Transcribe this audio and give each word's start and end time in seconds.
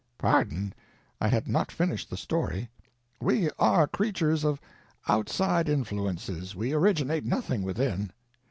Pardon—I 0.17 1.27
had 1.27 1.47
not 1.47 1.71
finished 1.71 2.09
the 2.09 2.17
story. 2.17 2.71
We 3.21 3.51
are 3.59 3.85
creatures 3.85 4.43
of 4.43 4.59
outside 5.07 5.69
influences—we 5.69 6.73
originate 6.73 7.23
nothing 7.23 7.61
within. 7.61 8.11